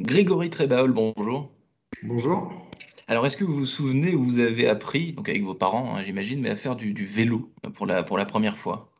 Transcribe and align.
Grégory 0.00 0.50
Trébaol, 0.50 0.92
bonjour. 0.92 1.52
Bonjour. 2.02 2.52
Alors, 3.08 3.24
est-ce 3.26 3.36
que 3.36 3.44
vous 3.44 3.54
vous 3.54 3.64
souvenez 3.64 4.14
où 4.14 4.22
vous 4.22 4.40
avez 4.40 4.68
appris, 4.68 5.12
donc 5.12 5.28
avec 5.28 5.42
vos 5.42 5.54
parents, 5.54 5.96
hein, 5.96 6.02
j'imagine, 6.02 6.40
mais 6.40 6.50
à 6.50 6.56
faire 6.56 6.76
du, 6.76 6.92
vélo 7.06 7.50
pour 7.74 7.86
la, 7.86 8.02
pour 8.02 8.18
la 8.18 8.26
première 8.26 8.56
fois? 8.56 8.92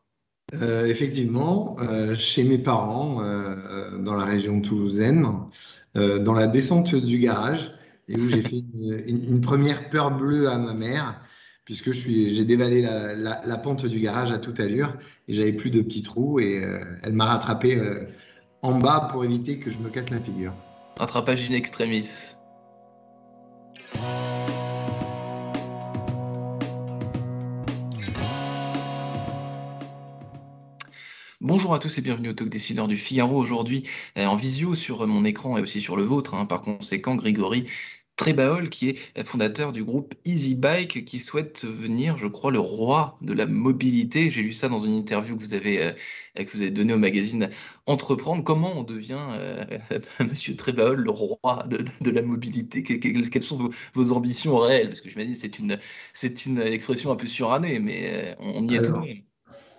Euh, 0.55 0.87
Effectivement, 0.87 1.77
euh, 1.81 2.15
chez 2.15 2.45
mes 2.45 2.57
parents, 2.57 3.21
euh, 3.21 3.99
dans 3.99 4.15
la 4.15 4.25
région 4.25 4.61
toulousaine, 4.61 5.27
dans 5.95 6.35
la 6.35 6.47
descente 6.47 6.95
du 6.95 7.19
garage, 7.19 7.73
et 8.09 8.17
où 8.17 8.29
j'ai 8.29 8.43
fait 8.43 8.63
une, 9.07 9.41
première 9.43 9.89
peur 9.91 10.17
bleue 10.17 10.49
à 10.49 10.57
ma 10.57 10.75
mère, 10.75 11.21
puisque 11.65 11.91
j'ai 11.91 12.45
dévalé 12.45 12.83
la, 12.83 13.15
la, 13.15 13.59
pente 13.59 13.87
du 13.87 14.01
garage 14.01 14.31
à 14.31 14.39
toute 14.39 14.61
allure, 14.61 14.97
et 15.27 15.35
j'avais 15.35 15.53
plus 15.53 15.71
de 15.71 15.83
petits 15.83 16.03
trous, 16.03 16.39
et 16.39 16.63
elle 17.03 17.13
m'a 17.13 17.25
rattrapé 17.25 17.81
en 18.63 18.79
bas 18.79 19.09
pour 19.11 19.25
éviter 19.25 19.59
que 19.59 19.71
je 19.71 19.79
me 19.79 19.89
casse 19.89 20.11
la 20.11 20.21
figure. 20.21 20.53
Attrapage 20.99 21.51
in 21.51 21.53
extremis. 21.53 22.37
Bonjour 31.43 31.75
à 31.75 31.79
tous 31.79 31.99
et 31.99 32.01
bienvenue 32.01 32.31
au 32.31 32.33
Talk 32.33 32.49
Décideur 32.49 32.89
du 32.89 32.97
Figaro. 32.97 33.37
Aujourd'hui, 33.37 33.83
euh, 34.17 34.25
en 34.25 34.37
visio 34.37 34.75
sur 34.75 35.07
mon 35.07 35.27
écran 35.27 35.59
et 35.59 35.61
aussi 35.61 35.83
sur 35.83 35.99
le 35.99 36.03
vôtre, 36.03 36.33
hein. 36.33 36.47
par 36.47 36.63
conséquent, 36.63 37.15
Grégory 37.15 37.67
Trébaol, 38.17 38.71
qui 38.71 38.89
est 38.89 39.23
fondateur 39.25 39.73
du 39.73 39.85
groupe 39.85 40.15
Easy 40.25 40.55
Bike, 40.55 41.05
qui 41.05 41.19
souhaite 41.19 41.65
venir, 41.65 42.17
je 42.17 42.27
crois, 42.27 42.51
le 42.51 42.59
roi 42.59 43.19
de 43.21 43.35
la 43.35 43.47
mobilité. 43.47 44.31
J'ai 44.31 44.43
lu 44.43 44.53
ça 44.53 44.69
dans 44.69 44.79
une 44.79 44.95
interview 44.95 45.37
que 45.37 45.43
vous 45.43 45.53
avez, 45.53 45.83
euh, 45.83 45.93
que 46.35 46.51
vous 46.51 46.63
avez 46.63 46.71
donnée 46.71 46.95
au 46.95 46.99
magazine 46.99 47.51
Entreprendre. 47.85 48.43
Comment 48.43 48.73
on 48.79 48.85
devient, 48.85 49.21
euh, 49.33 49.65
Monsieur 50.21 50.57
Trébaol, 50.57 51.03
le 51.03 51.11
roi 51.11 51.67
de, 51.69 52.11
la 52.11 52.23
mobilité? 52.23 52.83
Quelles 52.83 53.43
sont 53.43 53.71
vos, 53.93 54.13
ambitions 54.13 54.57
réelles? 54.57 54.89
Parce 54.89 55.03
que 55.03 55.11
je 55.11 55.19
me 55.19 55.25
dis, 55.25 55.35
c'est 55.35 55.59
une, 55.59 55.79
c'est 56.15 56.47
une 56.47 56.59
expression 56.59 57.13
un 57.13 57.17
peu 57.17 57.27
surannée, 57.27 57.79
mais 57.79 58.11
euh, 58.13 58.35
on 58.39 58.67
y 58.67 58.77
est 58.77 58.83
tout 58.83 58.95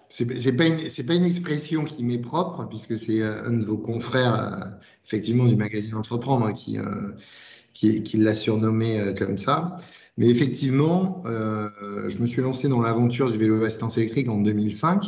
c'est 0.10 0.54
pas 0.54 0.66
une 0.66 0.78
pas 0.78 1.14
une 1.16 1.26
expression 1.26 1.84
qui 1.84 2.02
m'est 2.06 2.18
propre 2.18 2.66
puisque 2.70 2.98
c'est 2.98 3.22
un 3.22 3.52
de 3.52 3.66
vos 3.66 3.78
confrères 3.78 4.80
effectivement 5.06 5.46
du 5.46 5.58
magazine 5.58 5.96
Entreprendre 5.96 6.46
hein, 6.46 6.54
qui 7.78 8.18
l'a 8.18 8.34
surnommé 8.34 9.00
euh, 9.00 9.14
comme 9.14 9.38
ça. 9.38 9.78
Mais 10.18 10.30
effectivement, 10.30 11.24
euh, 11.28 11.70
je 12.10 12.18
me 12.20 12.28
suis 12.28 12.42
lancé 12.42 12.70
dans 12.70 12.82
l'aventure 12.82 13.32
du 13.32 13.38
vélo 13.38 13.64
assistance 13.64 13.98
électrique 13.98 14.30
en 14.30 14.42
2005. 14.42 15.04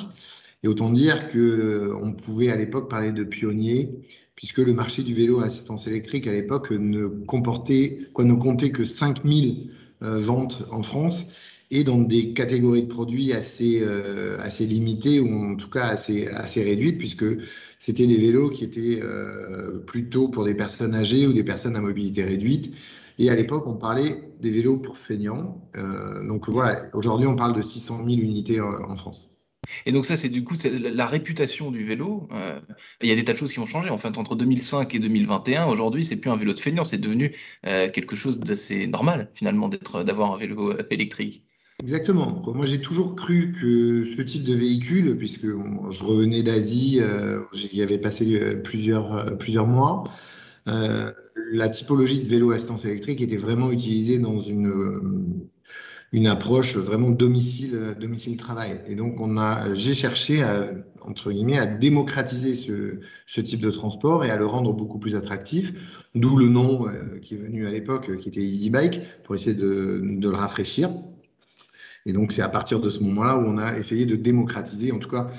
Et 0.62 0.68
autant 0.68 0.92
dire 0.92 1.32
qu'on 1.32 1.38
euh, 1.38 2.12
pouvait 2.24 2.50
à 2.50 2.56
l'époque 2.56 2.90
parler 2.90 3.12
de 3.12 3.24
pionnier, 3.24 3.90
puisque 4.36 4.60
le 4.60 4.74
marché 4.74 5.04
du 5.04 5.14
vélo 5.14 5.40
assistance 5.40 5.88
électrique 5.88 6.28
à 6.28 6.32
l'époque 6.32 6.72
ne 6.72 7.08
comportait, 7.08 8.00
quoi, 8.14 8.26
ne 8.26 8.36
comptait 8.36 8.72
que 8.72 8.86
5000 8.86 9.72
ventes 10.02 10.66
en 10.72 10.82
France 10.82 11.26
et 11.72 11.84
dans 11.84 11.98
des 11.98 12.32
catégories 12.32 12.84
de 12.84 12.88
produits 12.88 13.34
assez, 13.34 13.84
assez 14.40 14.66
limitées 14.66 15.20
ou 15.20 15.52
en 15.52 15.56
tout 15.58 15.70
cas 15.70 15.88
assez, 15.88 16.28
assez 16.28 16.64
réduites, 16.64 16.98
puisque 16.98 17.26
c'était 17.80 18.08
des 18.08 18.18
vélos 18.18 18.50
qui 18.50 18.66
étaient 18.66 19.00
euh, 19.02 19.80
plutôt 19.80 20.28
pour 20.28 20.44
des 20.44 20.54
personnes 20.54 20.94
âgées 20.94 21.26
ou 21.26 21.34
des 21.34 21.46
personnes 21.46 21.78
à 21.78 21.80
mobilité 21.80 22.24
réduite. 22.24 22.74
Et 23.18 23.30
à 23.30 23.36
l'époque, 23.36 23.68
on 23.68 23.76
parlait 23.76 24.34
des 24.42 24.52
vélos 24.52 24.78
pour 24.78 24.98
feignants. 24.98 25.70
Euh, 25.78 26.26
donc 26.28 26.50
voilà, 26.50 26.82
aujourd'hui, 26.94 27.26
on 27.26 27.36
parle 27.36 27.56
de 27.56 27.62
600 27.62 28.06
000 28.06 28.08
unités 28.20 28.62
en 28.62 28.96
France. 28.98 29.38
Et 29.86 29.92
donc 29.92 30.06
ça, 30.06 30.18
c'est 30.18 30.30
du 30.30 30.44
coup 30.44 30.56
la 30.72 31.06
réputation 31.06 31.72
du 31.72 31.86
vélo. 31.86 32.28
Euh, 32.32 32.60
il 33.02 33.10
y 33.10 33.12
a 33.12 33.16
des 33.16 33.24
tas 33.24 33.34
de 33.34 33.38
choses 33.38 33.54
qui 33.54 33.60
ont 33.60 33.66
changé. 33.66 33.90
En 33.90 33.98
fait, 33.98 34.18
entre 34.18 34.36
2005 34.36 34.94
et 34.96 35.00
2021, 35.00 35.68
aujourd'hui, 35.68 36.04
c'est 36.04 36.18
plus 36.18 36.32
un 36.32 36.38
vélo 36.38 36.54
de 36.54 36.60
feignant, 36.60 36.86
c'est 36.86 36.98
devenu 36.98 37.34
quelque 37.64 38.16
chose 38.16 38.40
d'assez 38.40 38.88
normal 38.88 39.32
finalement 39.34 39.70
d'avoir 39.70 40.34
un 40.34 40.38
vélo 40.38 40.74
électrique. 40.90 41.46
Exactement. 41.82 42.42
Moi, 42.54 42.66
j'ai 42.66 42.82
toujours 42.82 43.16
cru 43.16 43.54
que 43.54 44.04
ce 44.04 44.22
type 44.22 44.44
de 44.44 44.54
véhicule, 44.54 45.18
puisque 45.18 45.46
je 45.46 46.04
revenais 46.04 46.44
d'Asie, 46.44 47.00
euh, 47.02 47.40
j'y 47.54 47.82
avais 47.82 47.98
passé 47.98 48.38
euh, 48.38 48.56
plusieurs, 48.62 49.14
euh, 49.16 49.26
plusieurs 49.36 49.68
mois, 49.68 50.04
la 51.52 51.70
typologie 51.70 52.22
de 52.22 52.28
vélo 52.28 52.52
assistance 52.52 52.86
électrique 52.86 53.22
était 53.22 53.38
vraiment 53.38 53.72
utilisée 53.72 54.20
dans 54.20 54.40
une, 54.40 55.42
une 56.12 56.28
approche 56.28 56.76
vraiment 56.78 57.10
domicile, 57.10 57.96
domicile 58.00 58.38
travail. 58.38 58.80
Et 58.88 58.94
donc, 58.94 59.20
on 59.20 59.38
a, 59.38 59.74
j'ai 59.74 59.96
cherché 59.96 60.44
à, 60.44 60.70
entre 61.02 61.32
guillemets, 61.32 61.58
à 61.58 61.66
démocratiser 61.66 62.54
ce, 62.54 63.00
ce, 63.26 63.42
type 63.42 63.62
de 63.62 63.72
transport 63.72 64.26
et 64.26 64.30
à 64.30 64.38
le 64.38 64.46
rendre 64.46 64.74
beaucoup 64.74 65.00
plus 65.00 65.16
attractif. 65.16 65.74
D'où 66.14 66.38
le 66.38 66.50
nom 66.50 66.86
qui 67.24 67.34
est 67.34 67.38
venu 67.40 67.66
à 67.66 67.72
l'époque, 67.72 68.16
qui 68.18 68.30
était 68.30 68.42
Easy 68.44 68.70
Bike, 68.70 69.02
pour 69.24 69.34
essayer 69.34 69.56
de, 69.56 70.02
de 70.04 70.30
le 70.30 70.36
rafraîchir. 70.36 70.92
Et 72.10 72.14
donc, 72.14 72.34
c'est 72.34 72.42
à 72.42 72.50
partir 72.50 72.80
de 72.80 72.90
ce 72.90 73.02
moment-là 73.04 73.38
où 73.38 73.42
on 73.42 73.60
a 73.60 73.78
essayé 73.78 74.08
de 74.08 74.16
démocratiser, 74.16 74.92
en 74.92 74.98
tout 74.98 75.10
cas, 75.10 75.30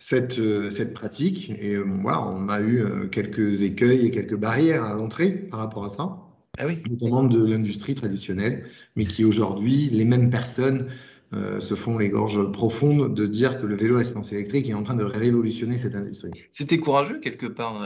cette, 0.00 0.40
euh, 0.40 0.68
cette 0.70 0.92
pratique. 0.92 1.50
Et 1.60 1.74
euh, 1.74 1.84
voilà, 2.02 2.22
on 2.26 2.48
a 2.48 2.60
eu 2.60 2.80
euh, 2.80 3.06
quelques 3.06 3.62
écueils 3.62 4.04
et 4.06 4.10
quelques 4.10 4.36
barrières 4.36 4.82
à 4.82 4.94
l'entrée 4.94 5.30
par 5.30 5.60
rapport 5.60 5.84
à 5.84 5.88
ça, 5.88 6.18
ah 6.58 6.66
oui. 6.66 6.82
notamment 6.90 7.22
de 7.22 7.44
l'industrie 7.44 7.94
traditionnelle, 7.94 8.66
mais 8.96 9.06
qui 9.06 9.24
aujourd'hui, 9.24 9.90
les 9.90 10.04
mêmes 10.04 10.28
personnes 10.28 10.88
se 11.32 11.74
font 11.74 11.98
les 11.98 12.08
gorges 12.08 12.50
profondes 12.52 13.14
de 13.14 13.26
dire 13.26 13.60
que 13.60 13.66
le 13.66 13.76
vélo 13.76 13.96
à 13.96 14.00
assistance 14.00 14.32
électrique 14.32 14.68
est 14.68 14.74
en 14.74 14.82
train 14.82 14.94
de 14.94 15.04
révolutionner 15.04 15.76
cette 15.76 15.94
industrie. 15.94 16.30
C'était 16.50 16.78
courageux 16.78 17.20
quelque 17.20 17.46
part, 17.46 17.82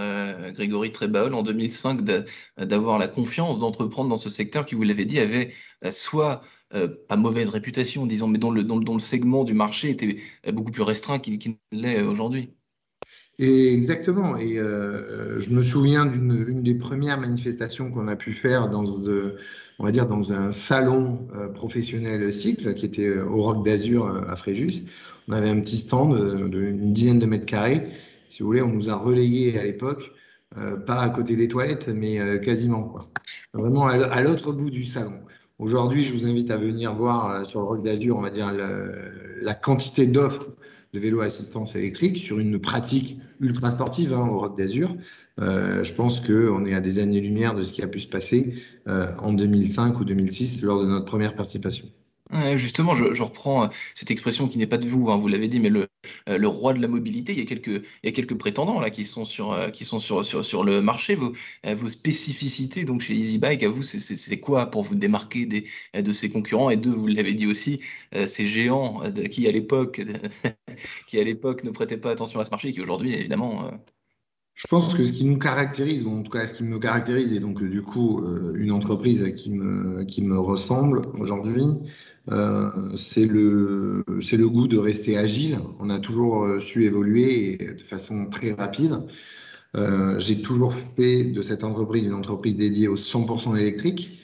Grégory 0.53 0.93
Trébaol, 0.93 1.35
en 1.35 1.43
2005, 1.43 2.03
d'avoir 2.57 2.99
la 2.99 3.09
confiance 3.09 3.59
d'entreprendre 3.59 4.11
dans 4.11 4.17
ce 4.17 4.31
secteur 4.31 4.65
qui, 4.65 4.77
vous 4.77 4.85
l'avez 4.85 5.05
dit, 5.05 5.19
avait 5.19 5.53
soit 5.91 6.43
euh, 6.75 6.89
pas 7.09 7.17
mauvaise 7.17 7.51
réputation, 7.51 8.07
disons, 8.07 8.29
mais 8.29 8.39
dont 8.39 8.51
le, 8.51 8.63
le 8.63 8.99
segment 8.99 9.45
du 9.45 9.53
marché 9.53 9.91
était 9.91 10.17
euh, 10.47 10.53
beaucoup 10.53 10.73
plus 10.73 10.83
restreint 10.83 11.19
qu'il 11.19 11.39
ne 11.73 11.83
l'est 11.83 12.01
aujourd'hui. 12.03 12.55
exactement. 13.39 14.39
Et 14.39 14.59
euh, 14.59 15.39
je 15.39 15.51
me 15.51 15.63
souviens 15.63 16.07
d'une 16.07 16.63
des 16.63 16.75
premières 16.75 17.21
manifestations 17.21 17.91
qu'on 17.91 18.09
a 18.09 18.17
pu 18.17 18.33
faire 18.33 18.71
dans, 18.71 18.85
on 19.83 19.85
va 19.85 19.91
dire, 19.91 20.07
dans 20.07 20.33
un 20.33 20.53
salon 20.53 21.27
professionnel 21.55 22.33
cycle 22.33 22.73
qui 22.75 22.87
était 22.87 23.19
au 23.19 23.43
Roc 23.43 23.65
d'Azur 23.65 24.07
à 24.29 24.37
Fréjus. 24.37 24.85
On 25.29 25.33
avait 25.33 25.51
un 25.51 25.61
petit 25.61 25.77
stand 25.77 26.49
d'une 26.51 26.93
dizaine 26.93 27.19
de 27.19 27.27
mètres 27.27 27.47
carrés. 27.47 27.89
Si 28.31 28.43
vous 28.43 28.47
voulez, 28.47 28.63
on 28.63 28.69
nous 28.69 28.89
a 28.89 28.95
relayés 28.95 29.59
à 29.59 29.65
l'époque, 29.65 30.13
pas 30.87 31.01
à 31.01 31.09
côté 31.09 31.35
des 31.35 31.49
toilettes, 31.49 31.89
mais 31.89 32.41
quasiment. 32.41 32.95
Vraiment 33.55 33.89
à 33.89 34.23
l'autre 34.23 34.53
bout 34.53 34.71
du 34.71 34.85
salon. 34.85 35.15
Aujourd'hui, 35.63 36.03
je 36.03 36.13
vous 36.13 36.27
invite 36.27 36.51
à 36.51 36.57
venir 36.57 36.93
voir 36.93 37.31
euh, 37.31 37.45
sur 37.45 37.61
le 37.61 37.67
Roc 37.67 37.85
d'Azur, 37.85 38.17
on 38.17 38.21
va 38.21 38.31
dire, 38.31 38.51
la, 38.51 39.55
quantité 39.55 40.09
d'offres 40.09 40.49
de 40.93 40.99
vélos 40.99 41.23
à 41.23 41.25
assistance 41.25 41.75
électrique 41.75 42.19
sur 42.19 42.39
une 42.39 42.61
pratique 42.61 43.19
ultra 43.41 43.71
sportive 43.71 44.13
hein, 44.13 44.29
au 44.29 44.39
Roc 44.39 44.59
d'Azur. 44.59 44.95
Euh, 45.41 45.83
je 45.83 45.95
pense 45.95 46.21
qu'on 46.21 46.67
est 46.67 46.75
à 46.75 46.81
des 46.81 46.99
années-lumière 46.99 47.55
de 47.55 47.65
ce 47.65 47.73
qui 47.73 47.83
a 47.83 47.87
pu 47.87 48.01
se 48.01 48.09
passer 48.09 48.55
euh, 48.89 49.09
en 49.19 49.33
2005 49.33 49.99
ou 50.01 50.05
2006 50.05 50.63
lors 50.63 50.83
de 50.83 50.87
notre 50.87 51.07
première 51.07 51.35
participation 51.35 51.89
justement, 52.57 52.95
je, 52.95 53.23
reprends 53.23 53.65
euh, 53.65 53.69
cette 53.95 54.11
expression 54.11 54.49
qui 54.49 54.59
n'est 54.59 54.67
pas 54.67 54.79
de 54.79 54.89
vous, 54.89 55.11
hein, 55.11 55.17
vous 55.17 55.29
l'avez 55.29 55.49
dit, 55.49 55.61
mais 55.61 55.69
le, 55.69 55.89
euh, 56.29 56.39
le, 56.39 56.49
roi 56.49 56.73
de 56.73 56.81
la 56.81 56.89
mobilité. 56.89 57.33
Il 57.33 57.39
y 57.39 57.43
a 57.43 58.13
quelques, 58.13 58.35
prétendants 58.35 58.81
là 58.81 58.91
qui 58.91 59.05
sont 59.05 59.25
sur, 59.25 59.53
euh, 59.53 59.69
le 59.71 60.81
marché. 60.81 61.15
Vos, 61.15 61.89
spécificités 61.89 62.85
donc 62.85 63.03
chez 63.03 63.15
EasyBike, 63.15 63.63
à 63.63 63.69
vous, 63.69 63.83
c'est 63.83 64.41
quoi 64.41 64.67
pour 64.67 64.83
vous 64.83 64.95
démarquer 64.95 65.47
des, 65.47 65.65
de 65.95 66.13
ces 66.13 66.31
concurrents? 66.31 66.71
Et 66.71 66.77
deux, 66.77 66.93
vous 66.93 67.07
l'avez 67.07 67.35
dit 67.35 67.47
aussi, 67.47 67.81
ces 68.27 68.47
géants 68.47 69.03
qui 69.31 69.47
à 69.47 69.53
l'époque, 69.53 70.01
qui 71.07 71.19
à 71.19 71.25
l'époque 71.25 71.65
ne 71.65 71.71
prêtaient 71.71 71.99
pas 71.99 72.11
attention 72.11 72.41
à 72.41 72.45
ce 72.45 72.51
marché, 72.51 72.73
qui 72.73 72.81
aujourd'hui 72.81 73.15
évidemment 73.15 73.71
je 74.55 74.67
pense 74.67 74.95
que 74.95 75.05
ce 75.07 75.13
qui 75.13 75.25
nous 75.25 75.39
caractérise, 75.39 76.07
en 76.07 76.23
tout 76.23 76.31
cas 76.31 76.47
ce 76.47 76.55
qui 76.55 76.63
me 76.63 76.79
caractérise, 76.79 77.33
et 77.33 77.41
donc 77.41 77.63
du 77.63 77.83
coup 77.83 78.23
une 78.55 78.71
entreprise 78.71 79.33
qui 79.37 79.51
me, 79.51 80.05
qui 80.05 80.23
me 80.23 80.39
ressemble 80.39 81.03
aujourd'hui, 81.19 81.65
euh, 82.31 82.97
c'est 82.97 83.27
le, 83.27 84.05
le 84.07 84.49
goût 84.49 84.69
de 84.69 84.79
rester 84.79 85.17
agile. 85.17 85.59
On 85.81 85.91
a 85.91 85.99
toujours 85.99 86.45
euh, 86.45 86.61
su 86.61 86.85
évoluer 86.85 87.57
de 87.57 87.83
façon 87.83 88.27
très 88.27 88.53
rapide. 88.53 89.03
Euh, 89.75 90.19
j'ai 90.19 90.43
toujours 90.43 90.75
fait 90.75 91.25
de 91.25 91.43
cette 91.43 91.65
entreprise 91.65 92.05
une 92.05 92.15
entreprise 92.15 92.57
dédiée 92.57 92.89
au 92.89 92.97
100% 92.97 93.57
électrique 93.59 94.19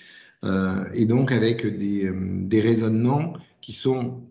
et 0.95 1.05
donc 1.05 1.33
avec 1.33 1.67
des, 1.67 2.13
des 2.15 2.61
raisonnements 2.61 3.33
qui 3.61 3.73
sont 3.73 4.23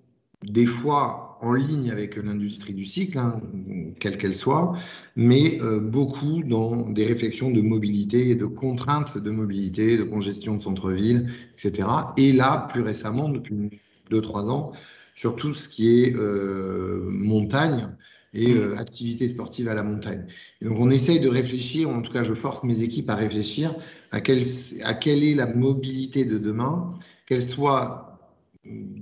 des 0.44 0.66
fois 0.66 1.38
en 1.42 1.54
ligne 1.54 1.92
avec 1.92 2.16
l'industrie 2.16 2.74
du 2.74 2.86
cycle, 2.86 3.18
hein, 3.18 3.42
quelle 4.00 4.18
qu'elle 4.18 4.36
soit, 4.36 4.74
mais 5.16 5.60
euh, 5.62 5.80
beaucoup 5.80 6.44
dans 6.44 6.90
des 6.90 7.06
réflexions 7.06 7.52
de 7.52 7.62
mobilité, 7.62 8.36
de 8.36 8.46
contraintes 8.46 9.18
de 9.18 9.30
mobilité, 9.30 9.98
de 9.98 10.04
congestion 10.04 10.56
de 10.56 10.62
centre-ville, 10.62 11.30
etc. 11.54 11.88
Et 12.18 12.34
là, 12.34 12.68
plus 12.72 12.82
récemment, 12.82 13.30
depuis 13.30 13.70
2-3 14.12 14.50
ans, 14.50 14.72
sur 15.16 15.36
tout 15.36 15.54
ce 15.54 15.70
qui 15.70 16.04
est 16.04 16.16
euh, 16.16 17.04
montagne, 17.08 17.90
et 18.34 18.54
mmh. 18.54 18.78
activités 18.78 19.28
sportives 19.28 19.68
à 19.68 19.74
la 19.74 19.84
montagne. 19.84 20.26
Et 20.62 20.66
donc 20.66 20.78
on 20.80 20.92
essaye 20.92 21.20
de 21.20 21.30
réfléchir, 21.30 21.90
en 21.90 22.02
tout 22.02 22.12
cas 22.12 22.24
je 22.24 22.34
force 22.34 22.64
mes 22.64 22.84
équipes 22.84 23.10
à 23.10 23.16
réfléchir 23.16 23.74
à, 24.12 24.22
quelle, 24.22 24.44
à 24.84 24.94
quelle 24.94 25.24
est 25.24 25.34
la 25.34 25.48
mobilité 25.48 26.26
de 26.26 26.38
demain, 26.38 26.94
qu'elle 27.26 27.42
soit 27.42 28.07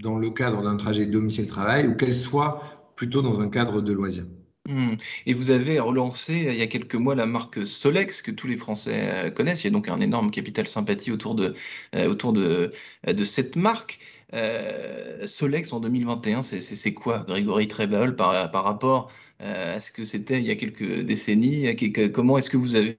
dans 0.02 0.18
le 0.18 0.30
cadre 0.30 0.62
d'un 0.64 0.78
trajet 0.78 1.06
domicile-travail 1.06 1.88
ou 1.88 1.96
qu'elle 1.96 2.16
soit 2.16 2.92
plutôt 2.96 3.22
dans 3.22 3.40
un 3.40 3.50
cadre 3.50 3.82
de 3.82 3.92
loisirs. 3.92 4.26
Mmh. 4.68 4.96
Et 5.28 5.34
vous 5.34 5.52
avez 5.52 5.80
relancé 5.80 6.48
il 6.50 6.56
y 6.56 6.62
a 6.64 6.68
quelques 6.68 6.96
mois 6.96 7.14
la 7.14 7.28
marque 7.28 7.68
Solex 7.68 8.24
que 8.24 8.32
tous 8.32 8.48
les 8.48 8.58
Français 8.58 9.28
euh, 9.28 9.30
connaissent. 9.30 9.64
Il 9.64 9.66
y 9.66 9.68
a 9.68 9.72
donc 9.72 9.90
un 9.90 10.00
énorme 10.00 10.32
capital 10.32 10.68
sympathie 10.68 11.12
autour 11.12 11.36
de, 11.36 11.54
euh, 11.94 12.08
autour 12.10 12.34
de, 12.34 12.72
de 13.06 13.24
cette 13.24 13.58
marque. 13.58 14.00
Euh, 14.34 15.28
Solex 15.28 15.72
en 15.72 15.80
2021, 15.80 16.42
c'est 16.42 16.94
quoi, 16.96 17.20
Grégory 17.28 17.68
Trébal, 17.68 18.16
par, 18.16 18.50
par 18.50 18.64
rapport 18.64 19.12
à 19.40 19.80
ce 19.80 19.92
que 19.92 20.04
c'était 20.04 20.40
il 20.40 20.46
y 20.46 20.52
a 20.52 20.56
quelques 20.56 21.02
décennies? 21.02 21.76
Comment 22.12 22.38
est-ce 22.38 22.50
que 22.50 22.58
vous 22.58 22.76
avez 22.76 22.98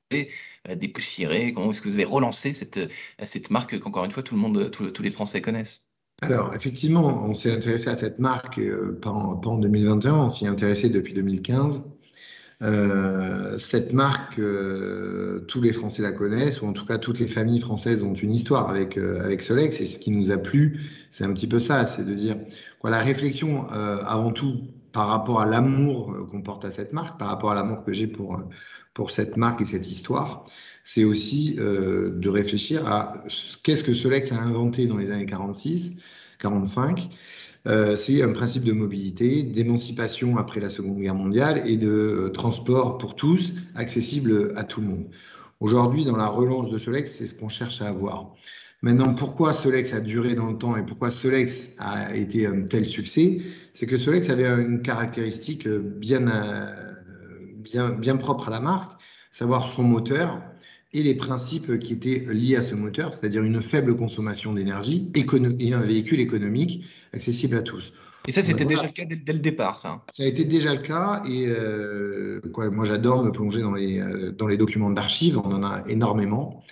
dépoussiéré? 0.76 1.52
Comment 1.52 1.70
est-ce 1.72 1.82
que 1.82 1.88
vous 1.88 1.94
avez 1.94 2.04
relancé 2.04 2.54
cette, 2.54 2.80
cette 3.24 3.50
marque 3.50 3.78
qu'encore 3.80 4.04
une 4.04 4.10
fois, 4.12 4.22
tout 4.22 4.34
le 4.34 4.40
monde, 4.40 4.70
tous 4.70 5.02
les 5.02 5.10
Français 5.10 5.40
connaissent? 5.40 5.88
Alors, 6.22 6.54
effectivement, 6.54 7.24
on 7.28 7.34
s'est 7.34 7.52
intéressé 7.52 7.90
à 7.90 7.98
cette 7.98 8.18
marque 8.18 8.58
euh, 8.58 8.98
pas, 9.02 9.10
en, 9.10 9.58
2021, 9.58 10.14
on 10.14 10.28
s'y 10.30 10.46
est 10.46 10.48
intéressé 10.48 10.88
depuis 10.88 11.12
2015. 11.12 11.82
Euh, 12.62 13.58
cette 13.58 13.92
marque, 13.92 14.38
euh, 14.38 15.40
tous 15.40 15.60
les 15.60 15.74
Français 15.74 16.00
la 16.00 16.12
connaissent, 16.12 16.62
ou 16.62 16.66
en 16.66 16.72
tout 16.72 16.86
cas 16.86 16.96
toutes 16.96 17.18
les 17.20 17.26
familles 17.26 17.60
françaises 17.60 18.02
ont 18.02 18.14
une 18.14 18.32
histoire 18.32 18.70
avec, 18.70 18.96
avec 18.96 19.42
Solex. 19.42 19.78
Et 19.82 19.86
ce 19.86 19.98
qui 19.98 20.10
nous 20.10 20.30
a 20.30 20.38
plu, 20.38 20.90
c'est 21.10 21.24
un 21.24 21.34
petit 21.34 21.46
peu 21.46 21.58
ça, 21.58 21.86
c'est 21.86 22.06
de 22.06 22.14
dire, 22.14 22.38
voilà, 22.80 22.96
la 22.96 23.04
réflexion 23.04 23.68
avant 23.68 24.32
tout 24.32 24.56
par 24.96 25.08
rapport 25.08 25.42
à 25.42 25.46
l'amour 25.46 26.26
qu'on 26.30 26.40
porte 26.40 26.64
à 26.64 26.70
cette 26.70 26.94
marque, 26.94 27.18
par 27.18 27.28
rapport 27.28 27.50
à 27.50 27.54
l'amour 27.54 27.84
que 27.84 27.92
j'ai 27.92 28.06
pour, 28.06 28.40
pour 28.94 29.10
cette 29.10 29.36
marque 29.36 29.60
et 29.60 29.66
cette 29.66 29.86
histoire, 29.86 30.46
c'est 30.84 31.04
aussi 31.04 31.56
euh, 31.58 32.18
de 32.18 32.30
réfléchir 32.30 32.90
à 32.90 33.22
qu'est-ce 33.62 33.84
que 33.84 33.92
Solex 33.92 34.32
a 34.32 34.40
inventé 34.40 34.86
dans 34.86 34.96
les 34.96 35.10
années 35.10 35.26
46, 35.26 35.98
45. 36.38 37.10
Euh, 37.66 37.94
c'est 37.96 38.22
un 38.22 38.32
principe 38.32 38.64
de 38.64 38.72
mobilité, 38.72 39.42
d'émancipation 39.42 40.38
après 40.38 40.60
la 40.60 40.70
Seconde 40.70 40.98
Guerre 40.98 41.14
mondiale 41.14 41.62
et 41.66 41.76
de 41.76 41.90
euh, 41.90 42.28
transport 42.30 42.96
pour 42.96 43.16
tous, 43.16 43.52
accessible 43.74 44.54
à 44.56 44.64
tout 44.64 44.80
le 44.80 44.86
monde. 44.86 45.10
Aujourd'hui, 45.60 46.06
dans 46.06 46.16
la 46.16 46.28
relance 46.28 46.70
de 46.70 46.78
Solex, 46.78 47.12
c'est 47.18 47.26
ce 47.26 47.34
qu'on 47.34 47.50
cherche 47.50 47.82
à 47.82 47.88
avoir. 47.88 48.34
Maintenant, 48.82 49.14
pourquoi 49.14 49.52
Solex 49.52 49.94
a 49.94 50.00
duré 50.00 50.34
dans 50.34 50.50
le 50.50 50.58
temps 50.58 50.76
et 50.76 50.84
pourquoi 50.84 51.10
Solex 51.10 51.70
a 51.78 52.14
été 52.14 52.46
un 52.46 52.62
tel 52.62 52.86
succès 52.86 53.40
C'est 53.74 53.86
que 53.86 53.96
Solex 53.96 54.28
avait 54.28 54.46
une 54.46 54.82
caractéristique 54.82 55.66
bien, 55.68 56.26
bien, 57.56 57.90
bien 57.90 58.16
propre 58.16 58.48
à 58.48 58.50
la 58.50 58.60
marque, 58.60 59.00
savoir 59.32 59.68
son 59.68 59.82
moteur, 59.82 60.40
et 60.92 61.02
les 61.02 61.14
principes 61.14 61.78
qui 61.78 61.92
étaient 61.92 62.24
liés 62.32 62.56
à 62.56 62.62
ce 62.62 62.74
moteur, 62.74 63.12
c'est-à-dire 63.12 63.42
une 63.42 63.60
faible 63.60 63.96
consommation 63.96 64.52
d'énergie 64.54 65.10
et 65.14 65.74
un 65.74 65.80
véhicule 65.80 66.20
économique 66.20 66.84
accessible 67.12 67.56
à 67.56 67.62
tous. 67.62 67.92
Et 68.28 68.32
ça, 68.32 68.42
c'était 68.42 68.64
déjà 68.64 68.82
le 68.82 68.88
cas 68.88 69.04
dès, 69.04 69.32
le 69.32 69.38
départ, 69.38 69.78
ça 69.78 70.02
Ça 70.12 70.24
a 70.24 70.26
été 70.26 70.44
déjà 70.44 70.74
le 70.74 70.80
cas. 70.80 71.22
Et 71.28 71.46
euh, 71.46 72.40
quoi, 72.52 72.70
moi, 72.70 72.84
j'adore 72.84 73.22
me 73.22 73.30
plonger 73.30 73.60
dans 73.60 73.74
les, 73.74 74.00
euh, 74.00 74.32
dans 74.32 74.48
les 74.48 74.56
documents 74.56 74.90
d'archives. 74.90 75.38
On 75.38 75.52
en 75.52 75.62
a 75.62 75.84
énormément. 75.86 76.64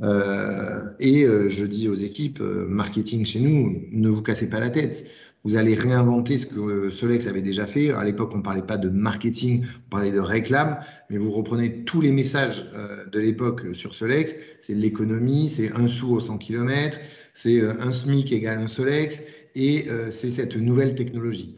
Euh, 0.00 0.80
et 1.00 1.26
je 1.26 1.64
dis 1.64 1.88
aux 1.88 1.94
équipes 1.94 2.40
marketing 2.40 3.24
chez 3.26 3.40
nous, 3.40 3.84
ne 3.90 4.08
vous 4.08 4.22
cassez 4.22 4.48
pas 4.48 4.60
la 4.60 4.70
tête 4.70 5.04
vous 5.44 5.56
allez 5.56 5.74
réinventer 5.74 6.36
ce 6.36 6.46
que 6.46 6.60
euh, 6.60 6.90
Solex 6.90 7.26
avait 7.26 7.42
déjà 7.42 7.66
fait. 7.66 7.90
À 7.90 8.04
l'époque, 8.04 8.32
on 8.34 8.38
ne 8.38 8.42
parlait 8.42 8.62
pas 8.62 8.76
de 8.76 8.88
marketing, 8.88 9.64
on 9.86 9.90
parlait 9.90 10.10
de 10.10 10.20
réclame, 10.20 10.80
mais 11.10 11.18
vous 11.18 11.30
reprenez 11.30 11.84
tous 11.84 12.00
les 12.00 12.12
messages 12.12 12.66
euh, 12.74 13.06
de 13.06 13.18
l'époque 13.18 13.74
sur 13.74 13.94
Solex, 13.94 14.34
c'est 14.60 14.74
l'économie, 14.74 15.48
c'est 15.48 15.72
un 15.72 15.86
sou 15.86 16.14
au 16.14 16.20
100 16.20 16.38
km, 16.38 16.98
c'est 17.34 17.60
euh, 17.60 17.74
un 17.80 17.92
SMIC 17.92 18.32
égale 18.32 18.58
un 18.58 18.68
Solex, 18.68 19.20
et 19.54 19.88
c'est 20.10 20.30
cette 20.30 20.56
nouvelle 20.56 20.94
technologie. 20.94 21.56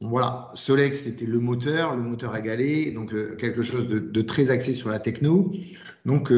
Voilà, 0.00 0.50
Solex, 0.54 1.02
c'était 1.02 1.26
le 1.26 1.40
moteur, 1.40 1.94
le 1.94 2.02
moteur 2.02 2.34
égalé, 2.36 2.90
donc 2.90 3.14
quelque 3.36 3.60
chose 3.60 3.86
de, 3.88 4.22
très 4.22 4.50
axé 4.50 4.72
sur 4.72 4.88
la 4.88 4.98
techno. 4.98 5.52
Donc, 6.06 6.32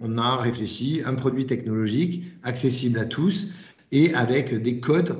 on 0.00 0.18
a 0.18 0.36
réfléchi 0.36 1.02
un 1.04 1.14
produit 1.14 1.44
technologique 1.44 2.22
accessible 2.44 2.98
à 2.98 3.06
tous 3.06 3.48
et 3.90 4.14
avec 4.14 4.54
des 4.62 4.78
codes 4.78 5.16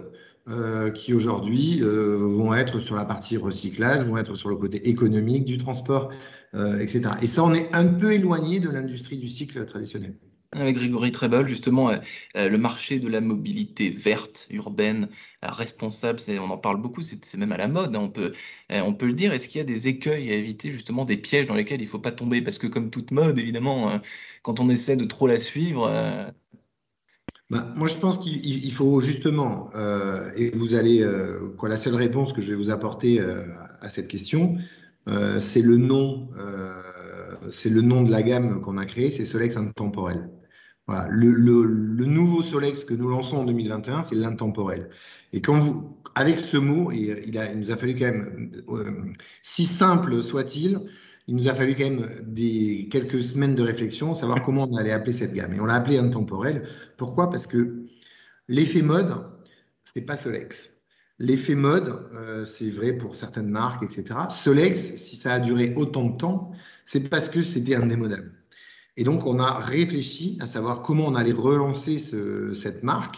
euh, 0.50 0.90
qui 0.90 1.12
aujourd'hui 1.12 1.80
euh, 1.82 2.16
vont 2.16 2.54
être 2.54 2.80
sur 2.80 2.96
la 2.96 3.04
partie 3.04 3.36
recyclage, 3.36 4.06
vont 4.06 4.16
être 4.16 4.34
sur 4.34 4.48
le 4.48 4.56
côté 4.56 4.88
économique 4.88 5.44
du 5.44 5.58
transport, 5.58 6.10
euh, 6.54 6.78
etc. 6.78 7.02
Et 7.20 7.26
ça, 7.26 7.44
on 7.44 7.52
est 7.52 7.68
un 7.74 7.84
peu 7.84 8.14
éloigné 8.14 8.58
de 8.58 8.70
l'industrie 8.70 9.18
du 9.18 9.28
cycle 9.28 9.66
traditionnel. 9.66 10.14
Avec 10.52 10.76
Grégory 10.76 11.12
Trebol, 11.12 11.46
justement, 11.46 11.90
le 12.34 12.56
marché 12.56 12.98
de 13.00 13.08
la 13.08 13.20
mobilité 13.20 13.90
verte, 13.90 14.46
urbaine, 14.50 15.08
responsable, 15.42 16.18
on 16.40 16.50
en 16.50 16.56
parle 16.56 16.80
beaucoup, 16.80 17.02
c'est 17.02 17.36
même 17.36 17.52
à 17.52 17.58
la 17.58 17.68
mode, 17.68 17.94
hein, 17.94 18.00
on, 18.00 18.08
peut, 18.08 18.32
on 18.70 18.94
peut 18.94 19.06
le 19.06 19.12
dire. 19.12 19.32
Est-ce 19.34 19.46
qu'il 19.46 19.58
y 19.58 19.60
a 19.60 19.64
des 19.64 19.88
écueils 19.88 20.30
à 20.30 20.34
éviter, 20.34 20.72
justement, 20.72 21.04
des 21.04 21.18
pièges 21.18 21.46
dans 21.46 21.54
lesquels 21.54 21.82
il 21.82 21.84
ne 21.84 21.90
faut 21.90 21.98
pas 21.98 22.12
tomber? 22.12 22.40
Parce 22.40 22.56
que 22.56 22.66
comme 22.66 22.90
toute 22.90 23.10
mode, 23.10 23.38
évidemment, 23.38 24.00
quand 24.42 24.58
on 24.58 24.70
essaie 24.70 24.96
de 24.96 25.04
trop 25.04 25.26
la 25.26 25.38
suivre, 25.38 25.90
bah, 27.50 27.72
moi, 27.76 27.88
je 27.88 27.96
pense 27.96 28.18
qu'il 28.18 28.72
faut 28.72 29.00
justement, 29.00 29.70
euh, 29.74 30.30
et 30.36 30.50
vous 30.50 30.74
allez, 30.74 31.02
euh, 31.02 31.54
quoi, 31.56 31.70
la 31.70 31.78
seule 31.78 31.94
réponse 31.94 32.34
que 32.34 32.42
je 32.42 32.50
vais 32.50 32.56
vous 32.56 32.70
apporter 32.70 33.20
euh, 33.20 33.42
à 33.80 33.88
cette 33.88 34.08
question, 34.08 34.56
c'est 35.40 35.62
le 35.62 35.78
nom, 35.78 36.28
c'est 37.50 37.70
le 37.70 37.80
nom 37.80 38.02
de 38.02 38.10
la 38.10 38.22
gamme 38.22 38.60
qu'on 38.60 38.76
a 38.76 38.84
créé, 38.84 39.10
c'est 39.10 39.24
Solex 39.24 39.56
Intemporel. 39.56 40.28
Voilà, 40.88 41.06
le, 41.10 41.30
le, 41.30 42.06
nouveau 42.06 42.40
Solex 42.40 42.82
que 42.82 42.94
nous 42.94 43.08
lançons 43.08 43.36
en 43.36 43.44
2021, 43.44 44.02
c'est 44.02 44.14
l'intemporel. 44.14 44.88
Et 45.34 45.42
quand 45.42 45.58
vous, 45.58 45.98
avec 46.14 46.38
ce 46.38 46.56
mot, 46.56 46.90
il, 46.90 47.36
a, 47.36 47.52
il 47.52 47.58
nous 47.58 47.70
a 47.70 47.76
fallu 47.76 47.94
quand 47.94 48.06
même, 48.06 49.12
si 49.42 49.66
simple 49.66 50.22
soit-il, 50.22 50.80
il 51.26 51.36
nous 51.36 51.46
a 51.46 51.54
fallu 51.54 51.74
quand 51.74 51.84
même 51.84 52.08
des, 52.22 52.88
quelques 52.90 53.22
semaines 53.22 53.54
de 53.54 53.62
réflexion, 53.62 54.14
savoir 54.14 54.42
comment 54.42 54.66
on 54.66 54.76
allait 54.76 54.92
appeler 54.92 55.12
cette 55.12 55.34
gamme. 55.34 55.52
Et 55.52 55.60
on 55.60 55.66
l'a 55.66 55.74
appelé 55.74 55.98
intemporel. 55.98 56.66
Pourquoi? 56.96 57.28
Parce 57.28 57.46
que 57.46 57.84
l'effet 58.48 58.80
mode, 58.80 59.14
c'est 59.94 60.06
pas 60.06 60.16
Solex. 60.16 60.70
L'effet 61.18 61.54
mode, 61.54 62.08
euh, 62.14 62.46
c'est 62.46 62.70
vrai 62.70 62.94
pour 62.94 63.14
certaines 63.14 63.50
marques, 63.50 63.82
etc. 63.82 64.20
Solex, 64.30 64.96
si 64.96 65.16
ça 65.16 65.34
a 65.34 65.38
duré 65.38 65.74
autant 65.76 66.04
de 66.04 66.16
temps, 66.16 66.52
c'est 66.86 67.10
parce 67.10 67.28
que 67.28 67.42
c'était 67.42 67.74
indémodable. 67.74 68.37
Et 68.98 69.04
donc, 69.04 69.26
on 69.26 69.38
a 69.38 69.60
réfléchi 69.60 70.36
à 70.40 70.48
savoir 70.48 70.82
comment 70.82 71.06
on 71.06 71.14
allait 71.14 71.30
relancer 71.30 72.00
cette 72.00 72.82
marque. 72.82 73.14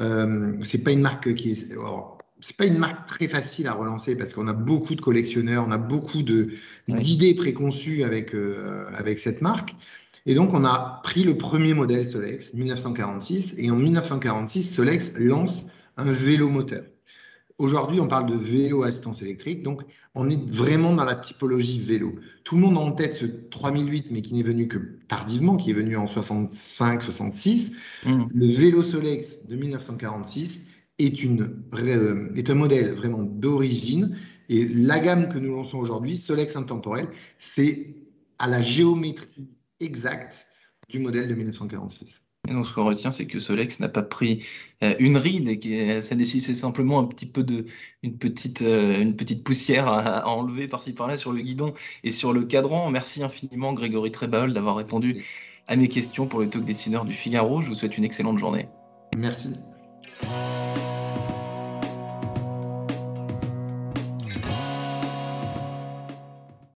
Euh, 0.00 0.54
c'est 0.62 0.82
pas 0.82 0.90
une 0.90 1.00
marque 1.00 1.32
qui 1.34 1.52
est 1.52 1.74
c'est 2.40 2.56
pas 2.56 2.66
une 2.66 2.78
marque 2.78 3.06
très 3.06 3.28
facile 3.28 3.68
à 3.68 3.72
relancer 3.72 4.16
parce 4.16 4.32
qu'on 4.32 4.48
a 4.48 4.52
beaucoup 4.52 4.96
de 4.96 5.00
collectionneurs, 5.00 5.64
on 5.64 5.70
a 5.70 5.78
beaucoup 5.78 6.22
d'idées 6.22 7.34
préconçues 7.34 8.02
avec, 8.02 8.34
euh, 8.34 8.84
avec 8.96 9.20
cette 9.20 9.42
marque. 9.42 9.76
Et 10.26 10.34
donc, 10.34 10.52
on 10.54 10.64
a 10.64 11.00
pris 11.04 11.22
le 11.22 11.36
premier 11.36 11.72
modèle 11.72 12.08
Solex, 12.08 12.52
1946, 12.52 13.54
et 13.58 13.70
en 13.70 13.76
1946, 13.76 14.74
Solex 14.74 15.12
lance 15.16 15.66
un 15.98 16.10
vélo 16.10 16.48
moteur. 16.48 16.82
Aujourd'hui, 17.62 18.00
on 18.00 18.08
parle 18.08 18.26
de 18.26 18.34
vélo 18.34 18.82
à 18.82 18.88
assistance 18.88 19.22
électrique, 19.22 19.62
donc 19.62 19.82
on 20.16 20.28
est 20.28 20.50
vraiment 20.50 20.92
dans 20.92 21.04
la 21.04 21.14
typologie 21.14 21.78
vélo. 21.78 22.16
Tout 22.42 22.56
le 22.56 22.62
monde 22.62 22.76
a 22.76 22.80
en 22.80 22.90
tête 22.90 23.14
ce 23.14 23.24
3008, 23.24 24.08
mais 24.10 24.20
qui 24.20 24.34
n'est 24.34 24.42
venu 24.42 24.66
que 24.66 24.78
tardivement, 25.06 25.56
qui 25.56 25.70
est 25.70 25.72
venu 25.72 25.96
en 25.96 26.06
65-66. 26.06 27.74
Mmh. 28.04 28.24
Le 28.34 28.46
vélo 28.46 28.82
Solex 28.82 29.46
de 29.46 29.54
1946 29.54 30.66
est, 30.98 31.22
une, 31.22 31.62
euh, 31.74 32.34
est 32.34 32.50
un 32.50 32.54
modèle 32.54 32.94
vraiment 32.94 33.22
d'origine. 33.22 34.18
Et 34.48 34.66
la 34.66 34.98
gamme 34.98 35.28
que 35.28 35.38
nous 35.38 35.54
lançons 35.54 35.78
aujourd'hui, 35.78 36.16
Solex 36.16 36.56
Intemporel, 36.56 37.06
c'est 37.38 37.94
à 38.40 38.48
la 38.48 38.60
géométrie 38.60 39.46
exacte 39.78 40.46
du 40.88 40.98
modèle 40.98 41.28
de 41.28 41.34
1946. 41.36 42.22
Donc, 42.52 42.66
ce 42.66 42.74
qu'on 42.74 42.84
retient, 42.84 43.10
c'est 43.10 43.26
que 43.26 43.38
Solex 43.38 43.80
n'a 43.80 43.88
pas 43.88 44.02
pris 44.02 44.44
euh, 44.82 44.94
une 44.98 45.16
ride 45.16 45.48
et 45.48 45.58
que 45.58 46.02
ça 46.02 46.14
nécessitait 46.14 46.54
simplement 46.54 46.98
un 46.98 47.04
petit 47.04 47.26
peu 47.26 47.42
de, 47.42 47.66
une 48.02 48.16
petite, 48.18 48.62
euh, 48.62 49.00
une 49.00 49.16
petite 49.16 49.44
poussière 49.44 49.88
à, 49.88 50.28
enlever 50.28 50.68
par-ci 50.68 50.92
par-là 50.92 51.16
sur 51.16 51.32
le 51.32 51.40
guidon 51.40 51.74
et 52.04 52.10
sur 52.10 52.32
le 52.32 52.44
cadran. 52.44 52.90
Merci 52.90 53.22
infiniment, 53.22 53.72
Grégory 53.72 54.10
Trébal, 54.10 54.52
d'avoir 54.52 54.76
répondu 54.76 55.24
à 55.66 55.76
mes 55.76 55.88
questions 55.88 56.26
pour 56.26 56.40
le 56.40 56.48
talk 56.48 56.64
dessineur 56.64 57.04
du 57.04 57.12
Figaro. 57.12 57.62
Je 57.62 57.68
vous 57.68 57.74
souhaite 57.74 57.96
une 57.96 58.04
excellente 58.04 58.38
journée. 58.38 58.68
Merci. 59.16 59.48